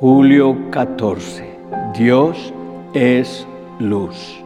Julio 0.00 0.56
14. 0.70 1.58
Dios 1.98 2.54
es 2.94 3.44
luz. 3.80 4.38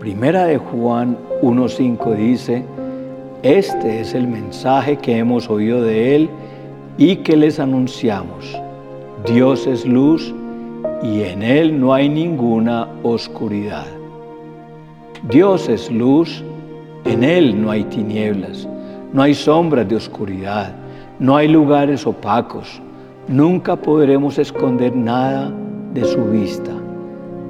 Primera 0.00 0.46
de 0.46 0.56
Juan 0.56 1.18
1.5 1.42 2.16
dice, 2.16 2.64
Este 3.42 4.00
es 4.00 4.14
el 4.14 4.26
mensaje 4.26 4.96
que 4.96 5.18
hemos 5.18 5.50
oído 5.50 5.82
de 5.82 6.16
Él 6.16 6.30
y 6.96 7.16
que 7.16 7.36
les 7.36 7.60
anunciamos. 7.60 8.58
Dios 9.26 9.66
es 9.66 9.84
luz 9.84 10.34
y 11.02 11.24
en 11.24 11.42
Él 11.42 11.78
no 11.78 11.92
hay 11.92 12.08
ninguna 12.08 12.88
oscuridad. 13.02 13.84
Dios 15.28 15.68
es 15.68 15.90
luz, 15.90 16.42
en 17.04 17.22
Él 17.22 17.60
no 17.60 17.70
hay 17.70 17.84
tinieblas, 17.84 18.66
no 19.12 19.20
hay 19.20 19.34
sombras 19.34 19.86
de 19.86 19.96
oscuridad, 19.96 20.74
no 21.18 21.36
hay 21.36 21.48
lugares 21.48 22.06
opacos, 22.06 22.80
nunca 23.28 23.76
podremos 23.76 24.38
esconder 24.38 24.96
nada 24.96 25.52
de 25.92 26.04
su 26.04 26.24
vista. 26.24 26.72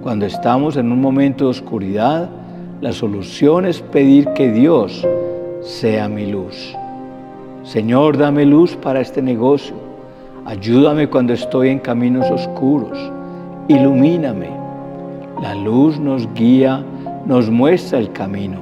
Cuando 0.03 0.27
estamos 0.27 0.77
en 0.77 0.91
un 0.91 1.01
momento 1.01 1.45
de 1.45 1.51
oscuridad, 1.51 2.29
la 2.81 2.93
solución 2.93 3.65
es 3.65 3.81
pedir 3.81 4.29
que 4.35 4.51
Dios 4.51 5.07
sea 5.63 6.09
mi 6.09 6.27
luz. 6.27 6.75
Señor, 7.63 8.17
dame 8.17 8.45
luz 8.45 8.77
para 8.77 9.01
este 9.01 9.23
negocio. 9.23 9.77
Ayúdame 10.45 11.09
cuando 11.09 11.33
estoy 11.33 11.69
en 11.69 11.79
caminos 11.79 12.31
oscuros. 12.31 12.99
Ilumíname. 13.69 14.49
La 15.43 15.55
luz 15.55 16.01
nos 16.01 16.33
guía, 16.35 16.83
nos 17.27 17.51
muestra 17.51 17.99
el 17.99 18.13
camino. 18.13 18.59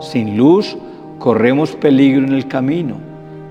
Sin 0.00 0.36
luz 0.36 0.76
corremos 1.18 1.74
peligro 1.76 2.26
en 2.26 2.34
el 2.34 2.46
camino. 2.46 2.96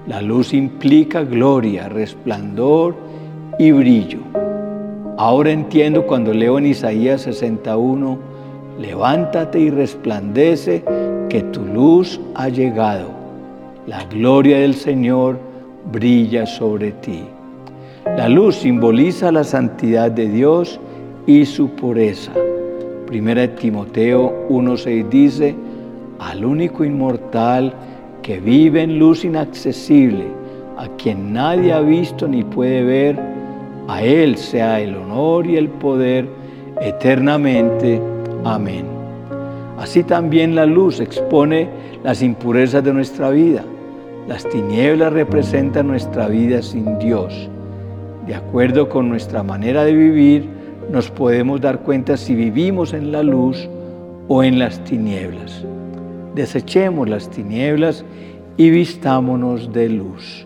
La 0.07 0.21
luz 0.21 0.53
implica 0.53 1.23
gloria, 1.23 1.89
resplandor 1.89 3.08
y 3.59 3.71
brillo. 3.71 4.19
Ahora 5.17 5.51
entiendo 5.51 6.07
cuando 6.07 6.33
leo 6.33 6.57
en 6.57 6.65
Isaías 6.65 7.21
61, 7.21 8.17
levántate 8.79 9.59
y 9.59 9.69
resplandece 9.69 10.81
que 11.27 11.41
tu 11.43 11.65
luz 11.65 12.21
ha 12.35 12.47
llegado. 12.47 13.09
La 13.85 14.05
gloria 14.05 14.59
del 14.59 14.75
Señor 14.75 15.37
brilla 15.91 16.45
sobre 16.45 16.93
ti. 16.93 17.23
La 18.05 18.29
luz 18.29 18.55
simboliza 18.55 19.29
la 19.31 19.43
santidad 19.43 20.09
de 20.09 20.29
Dios 20.29 20.79
y 21.27 21.45
su 21.45 21.69
pureza. 21.71 22.31
Primera 23.07 23.41
de 23.41 23.49
Timoteo 23.49 24.47
1.6 24.49 25.09
dice, 25.09 25.55
al 26.19 26.45
único 26.45 26.85
inmortal 26.85 27.73
que 28.21 28.39
vive 28.39 28.83
en 28.83 28.99
luz 28.99 29.25
inaccesible, 29.25 30.27
a 30.77 30.87
quien 30.95 31.33
nadie 31.33 31.73
ha 31.73 31.81
visto 31.81 32.25
ni 32.25 32.43
puede 32.43 32.83
ver, 32.83 33.38
a 33.89 34.03
Él 34.03 34.37
sea 34.37 34.79
el 34.79 34.95
honor 34.95 35.47
y 35.47 35.57
el 35.57 35.67
poder 35.67 36.27
eternamente. 36.79 37.99
Amén. 38.45 38.85
Así 39.79 40.03
también 40.03 40.53
la 40.53 40.67
luz 40.67 40.99
expone 40.99 41.67
las 42.03 42.21
impurezas 42.21 42.83
de 42.83 42.93
nuestra 42.93 43.31
vida. 43.31 43.63
Las 44.27 44.47
tinieblas 44.47 45.11
representan 45.11 45.87
nuestra 45.87 46.27
vida 46.27 46.61
sin 46.61 46.99
Dios. 46.99 47.49
De 48.27 48.35
acuerdo 48.35 48.89
con 48.89 49.09
nuestra 49.09 49.41
manera 49.41 49.83
de 49.83 49.93
vivir, 49.93 50.47
nos 50.91 51.09
podemos 51.09 51.59
dar 51.59 51.79
cuenta 51.79 52.15
si 52.15 52.35
vivimos 52.35 52.93
en 52.93 53.11
la 53.11 53.23
luz 53.23 53.67
o 54.27 54.43
en 54.43 54.59
las 54.59 54.83
tinieblas. 54.83 55.65
Desechemos 56.35 57.09
las 57.09 57.27
tinieblas 57.31 58.05
y 58.55 58.69
vistámonos 58.69 59.73
de 59.73 59.89
luz. 59.89 60.45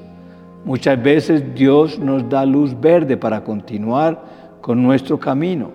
Muchas 0.66 1.02
veces 1.04 1.44
Dios 1.54 2.00
nos 2.00 2.30
da 2.30 2.46
luz 2.46 2.80
verde 2.80 3.18
para 3.18 3.44
continuar 3.44 4.24
con 4.62 4.82
nuestro 4.82 5.20
camino. 5.20 5.72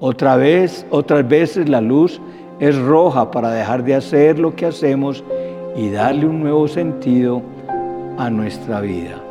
Otra 0.00 0.36
vez, 0.36 0.84
otras 0.90 1.26
veces 1.28 1.68
la 1.68 1.80
luz 1.80 2.20
es 2.58 2.76
roja 2.76 3.30
para 3.30 3.50
dejar 3.50 3.84
de 3.84 3.94
hacer 3.94 4.40
lo 4.40 4.56
que 4.56 4.66
hacemos 4.66 5.22
y 5.76 5.88
darle 5.90 6.26
un 6.26 6.40
nuevo 6.40 6.66
sentido 6.66 7.42
a 8.18 8.28
nuestra 8.28 8.80
vida. 8.80 9.22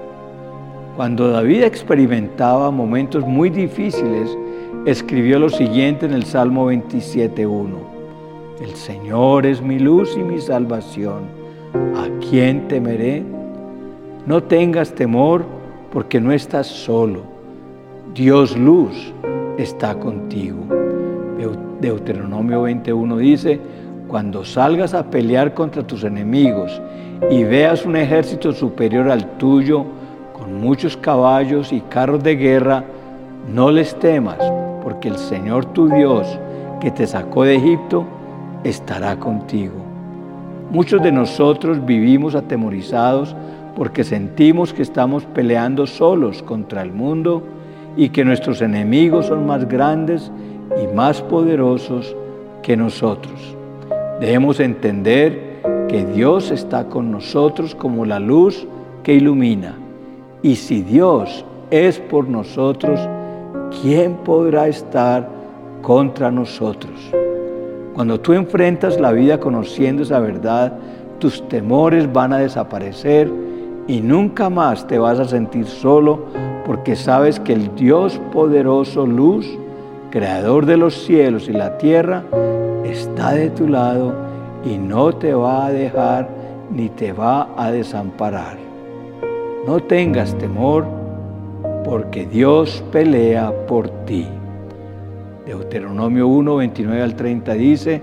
Cuando 0.96 1.30
David 1.30 1.64
experimentaba 1.64 2.72
momentos 2.72 3.26
muy 3.26 3.50
difíciles, 3.50 4.38
escribió 4.86 5.38
lo 5.38 5.50
siguiente 5.50 6.06
en 6.06 6.14
el 6.14 6.24
Salmo 6.24 6.72
27.1. 6.72 7.66
El 8.62 8.76
Señor 8.76 9.46
es 9.46 9.62
mi 9.62 9.80
luz 9.80 10.16
y 10.16 10.24
mi 10.24 10.40
salvación. 10.40 11.24
¿A 11.74 12.08
quién 12.30 12.68
temeré? 12.70 13.43
No 14.26 14.42
tengas 14.42 14.94
temor 14.94 15.44
porque 15.92 16.22
no 16.22 16.32
estás 16.32 16.68
solo. 16.68 17.22
Dios 18.14 18.58
luz 18.58 19.14
está 19.58 19.96
contigo. 19.96 20.64
Deuteronomio 21.84 22.62
21 22.62 23.18
dice, 23.18 23.60
cuando 24.08 24.46
salgas 24.46 24.94
a 24.94 25.04
pelear 25.04 25.54
contra 25.54 25.86
tus 25.86 26.06
enemigos 26.06 26.82
y 27.30 27.44
veas 27.44 27.86
un 27.86 27.98
ejército 27.98 28.54
superior 28.54 29.12
al 29.12 29.38
tuyo, 29.38 29.84
con 30.32 30.62
muchos 30.62 30.96
caballos 30.96 31.74
y 31.74 31.82
carros 31.82 32.24
de 32.24 32.38
guerra, 32.38 32.86
no 33.54 33.70
les 33.70 34.00
temas, 34.00 34.40
porque 34.82 35.10
el 35.10 35.18
Señor 35.18 35.66
tu 35.66 35.90
Dios, 35.90 36.40
que 36.80 36.90
te 36.90 37.06
sacó 37.06 37.44
de 37.44 37.56
Egipto, 37.56 38.06
estará 38.64 39.18
contigo. 39.18 39.76
Muchos 40.72 41.04
de 41.04 41.12
nosotros 41.12 41.86
vivimos 41.86 42.34
atemorizados 42.36 43.36
porque 43.76 44.04
sentimos 44.04 44.74
que 44.74 44.82
estamos 44.82 45.26
peleando 45.26 45.88
solos 45.88 46.44
contra 46.44 46.82
el 46.82 46.92
mundo 46.92 47.44
y 47.96 48.10
que 48.10 48.26
nuestros 48.26 48.62
enemigos 48.62 49.28
son 49.28 49.46
más 49.46 49.68
grandes 49.68 50.32
y 50.82 50.94
más 50.94 51.22
poderosos 51.22 52.16
que 52.62 52.78
nosotros. 52.78 53.56
Debemos 54.20 54.60
entender 54.60 55.62
que 55.88 56.06
Dios 56.06 56.52
está 56.52 56.86
con 56.86 57.12
nosotros 57.12 57.76
como 57.76 58.06
la 58.06 58.20
luz 58.20 58.68
que 59.04 59.14
ilumina. 59.14 59.76
Y 60.42 60.56
si 60.56 60.82
Dios 60.82 61.46
es 61.72 62.00
por 62.00 62.28
nosotros, 62.28 63.00
¿quién 63.82 64.16
podrá 64.24 64.68
estar 64.68 65.28
contra 65.82 66.32
nosotros? 66.32 67.12
Cuando 67.94 68.20
tú 68.20 68.34
enfrentas 68.34 69.00
la 69.00 69.12
vida 69.12 69.40
conociendo 69.40 70.04
esa 70.04 70.20
verdad, 70.20 70.74
tus 71.20 71.48
temores 71.48 72.12
van 72.12 72.34
a 72.34 72.40
desaparecer 72.40 73.32
y 73.88 74.02
nunca 74.02 74.50
más 74.50 74.88
te 74.88 74.98
vas 74.98 75.20
a 75.20 75.26
sentir 75.26 75.66
solo 75.66 76.26
porque 76.66 76.96
sabes 76.96 77.40
que 77.40 77.54
el 77.54 77.76
Dios 77.76 78.20
poderoso, 78.32 79.06
luz, 79.06 79.48
creador 80.10 80.66
de 80.66 80.78
los 80.78 80.94
cielos 80.94 81.50
y 81.50 81.54
la 81.54 81.78
tierra, 81.78 82.24
está 82.86 83.34
de 83.34 83.50
tu 83.50 83.68
lado 83.68 84.14
y 84.64 84.78
no 84.78 85.14
te 85.14 85.34
va 85.34 85.66
a 85.66 85.72
dejar 85.72 86.30
ni 86.72 86.90
te 86.90 87.12
va 87.12 87.50
a 87.58 87.72
desamparar. 87.72 88.58
No 89.68 89.80
tengas 89.82 90.38
temor 90.38 90.86
porque 91.84 92.26
Dios 92.26 92.84
pelea 92.92 93.52
por 93.68 93.90
ti. 94.06 94.28
Deuteronomio 95.46 96.28
1, 96.28 96.56
29 96.56 97.02
al 97.02 97.16
30 97.16 97.54
dice, 97.54 98.02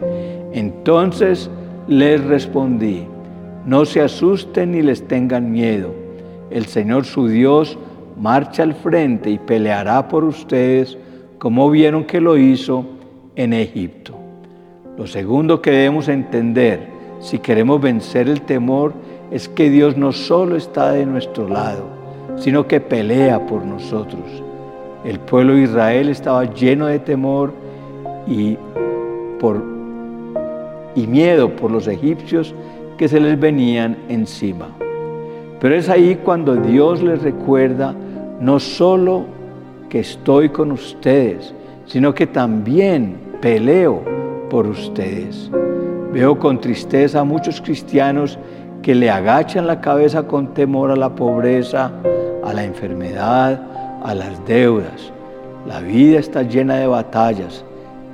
entonces 0.53 1.51
les 1.87 2.23
respondí, 2.25 3.07
no 3.67 3.85
se 3.85 4.01
asusten 4.01 4.73
ni 4.73 4.83
les 4.83 5.07
tengan 5.07 5.51
miedo. 5.51 5.93
El 6.51 6.67
Señor 6.67 7.05
su 7.05 7.29
Dios 7.29 7.79
marcha 8.19 8.63
al 8.63 8.75
frente 8.75 9.31
y 9.31 9.39
peleará 9.39 10.09
por 10.09 10.25
ustedes 10.25 10.99
como 11.39 11.71
vieron 11.71 12.05
que 12.05 12.21
lo 12.21 12.37
hizo 12.37 12.85
en 13.37 13.53
Egipto. 13.53 14.15
Lo 14.99 15.07
segundo 15.07 15.63
que 15.63 15.71
debemos 15.71 16.09
entender 16.09 16.87
si 17.21 17.39
queremos 17.39 17.81
vencer 17.81 18.29
el 18.29 18.43
temor 18.43 18.93
es 19.31 19.49
que 19.49 19.71
Dios 19.71 19.97
no 19.97 20.13
solo 20.13 20.57
está 20.57 20.93
de 20.93 21.07
nuestro 21.07 21.49
lado, 21.49 21.85
sino 22.37 22.67
que 22.67 22.81
pelea 22.81 23.47
por 23.47 23.65
nosotros. 23.65 24.25
El 25.05 25.21
pueblo 25.21 25.55
de 25.55 25.63
Israel 25.63 26.09
estaba 26.09 26.45
lleno 26.53 26.87
de 26.87 26.99
temor 26.99 27.53
y, 28.27 28.59
y 30.95 31.07
miedo 31.07 31.57
por 31.57 31.71
los 31.71 31.87
egipcios 31.87 32.55
que 33.01 33.09
se 33.09 33.19
les 33.19 33.41
venían 33.41 33.97
encima. 34.11 34.69
Pero 35.59 35.75
es 35.75 35.89
ahí 35.89 36.21
cuando 36.23 36.55
Dios 36.55 37.03
les 37.03 37.23
recuerda 37.23 37.95
no 38.43 38.61
solo 38.61 39.25
que 39.89 40.01
estoy 40.01 40.51
con 40.51 40.71
ustedes, 40.71 41.55
sino 41.87 42.15
que 42.15 42.27
también 42.27 43.17
peleo 43.41 44.03
por 44.51 44.67
ustedes. 44.67 45.51
Veo 46.13 46.39
con 46.39 46.61
tristeza 46.61 47.21
a 47.21 47.25
muchos 47.25 47.63
cristianos 47.63 48.39
que 48.83 48.95
le 48.95 49.09
agachan 49.09 49.67
la 49.67 49.81
cabeza 49.81 50.25
con 50.25 50.53
temor 50.53 50.91
a 50.91 50.97
la 50.97 51.15
pobreza, 51.15 51.91
a 52.45 52.53
la 52.53 52.65
enfermedad, 52.65 53.63
a 54.05 54.15
las 54.15 54.45
deudas. 54.45 55.11
La 55.67 55.81
vida 55.81 56.19
está 56.19 56.43
llena 56.43 56.77
de 56.77 56.87
batallas. 56.87 57.65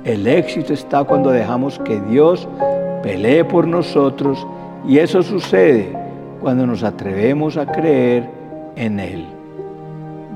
El 0.05 0.25
éxito 0.27 0.71
está 0.71 1.03
cuando 1.03 1.31
dejamos 1.31 1.77
que 1.79 1.99
Dios 1.99 2.47
pelee 3.03 3.43
por 3.43 3.67
nosotros 3.67 4.47
y 4.85 4.99
eso 4.99 5.23
sucede 5.23 5.89
cuando 6.41 6.67
nos 6.67 6.83
atrevemos 6.83 7.57
a 7.57 7.65
creer 7.65 8.29
en 8.75 8.99
Él. 8.99 9.25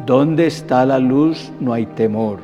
Donde 0.06 0.48
está 0.48 0.86
la 0.86 1.00
luz 1.00 1.52
no 1.60 1.74
hay 1.74 1.86
temor. 1.86 2.40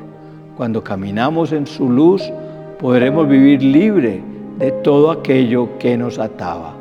Cuando 0.56 0.84
caminamos 0.84 1.52
en 1.52 1.66
su 1.66 1.90
luz 1.90 2.32
podremos 2.80 3.28
vivir 3.28 3.64
libre 3.64 4.22
de 4.58 4.72
todo 4.72 5.12
aquello 5.12 5.78
que 5.80 5.98
nos 5.98 6.20
ataba. 6.20 6.74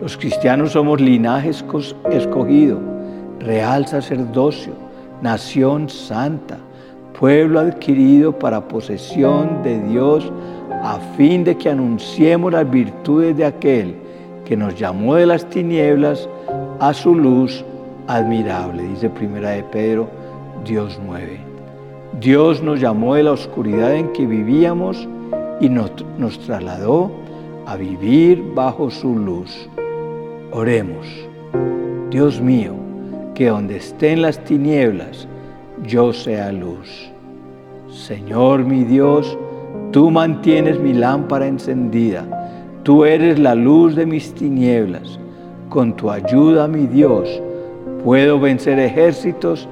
Los 0.00 0.16
cristianos 0.16 0.72
somos 0.72 1.00
linaje 1.00 1.50
escogido, 1.50 2.78
real 3.40 3.86
sacerdocio, 3.86 4.72
nación 5.22 5.88
santa, 5.88 6.58
pueblo 7.18 7.60
adquirido 7.60 8.38
para 8.38 8.68
posesión 8.68 9.62
de 9.62 9.80
Dios, 9.88 10.30
a 10.82 10.98
fin 11.16 11.42
de 11.42 11.56
que 11.56 11.70
anunciemos 11.70 12.52
las 12.52 12.70
virtudes 12.70 13.36
de 13.36 13.44
aquel 13.44 14.07
que 14.48 14.56
nos 14.56 14.74
llamó 14.74 15.16
de 15.16 15.26
las 15.26 15.44
tinieblas 15.50 16.26
a 16.80 16.94
su 16.94 17.14
luz 17.14 17.62
admirable, 18.06 18.82
dice 18.82 19.10
Primera 19.10 19.50
de 19.50 19.62
Pedro, 19.62 20.08
Dios 20.64 20.98
mueve. 21.04 21.38
Dios 22.18 22.62
nos 22.62 22.80
llamó 22.80 23.14
de 23.14 23.24
la 23.24 23.32
oscuridad 23.32 23.94
en 23.94 24.10
que 24.14 24.26
vivíamos 24.26 25.06
y 25.60 25.68
nos, 25.68 25.92
nos 26.16 26.38
trasladó 26.38 27.10
a 27.66 27.76
vivir 27.76 28.42
bajo 28.54 28.90
su 28.90 29.14
luz. 29.14 29.68
Oremos, 30.50 31.06
Dios 32.10 32.40
mío, 32.40 32.72
que 33.34 33.48
donde 33.48 33.76
estén 33.76 34.22
las 34.22 34.42
tinieblas, 34.44 35.28
yo 35.84 36.14
sea 36.14 36.52
luz. 36.52 37.12
Señor 37.90 38.64
mi 38.64 38.84
Dios, 38.84 39.36
tú 39.92 40.10
mantienes 40.10 40.80
mi 40.80 40.94
lámpara 40.94 41.46
encendida, 41.46 42.24
tú 42.82 43.04
eres 43.04 43.38
la 43.38 43.54
luz 43.54 43.96
de 43.96 44.06
mis 44.06 44.34
tinieblas. 44.34 45.18
Con 45.68 45.94
tu 45.94 46.10
ayuda, 46.10 46.66
mi 46.66 46.86
Dios, 46.86 47.42
puedo 48.04 48.40
vencer 48.40 48.78
ejércitos 48.78 49.68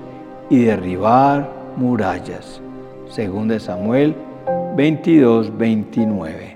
y 0.51 0.65
derribar 0.65 1.51
murallas. 1.77 2.61
Según 3.09 3.49
de 3.49 3.61
Samuel 3.61 4.15
22, 4.77 5.57
29. 5.57 6.56